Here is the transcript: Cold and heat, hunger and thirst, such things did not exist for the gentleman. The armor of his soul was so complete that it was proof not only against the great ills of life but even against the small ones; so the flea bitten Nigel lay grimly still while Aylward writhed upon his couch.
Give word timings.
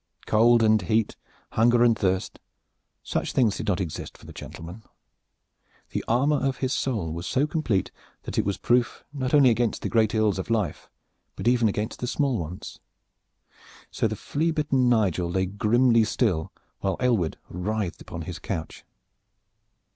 Cold 0.25 0.63
and 0.63 0.81
heat, 0.81 1.15
hunger 1.51 1.83
and 1.83 1.95
thirst, 1.95 2.39
such 3.03 3.33
things 3.33 3.57
did 3.57 3.67
not 3.67 3.79
exist 3.79 4.17
for 4.17 4.25
the 4.25 4.33
gentleman. 4.33 4.81
The 5.91 6.03
armor 6.07 6.37
of 6.43 6.57
his 6.57 6.73
soul 6.73 7.13
was 7.13 7.27
so 7.27 7.45
complete 7.45 7.91
that 8.23 8.35
it 8.39 8.43
was 8.43 8.57
proof 8.57 9.03
not 9.13 9.35
only 9.35 9.51
against 9.51 9.83
the 9.83 9.89
great 9.89 10.15
ills 10.15 10.39
of 10.39 10.49
life 10.49 10.89
but 11.35 11.47
even 11.47 11.67
against 11.69 11.99
the 11.99 12.07
small 12.07 12.39
ones; 12.39 12.79
so 13.91 14.07
the 14.07 14.15
flea 14.15 14.49
bitten 14.49 14.89
Nigel 14.89 15.29
lay 15.29 15.45
grimly 15.45 16.03
still 16.03 16.51
while 16.79 16.97
Aylward 16.99 17.37
writhed 17.47 18.01
upon 18.01 18.23
his 18.23 18.39
couch. 18.39 18.83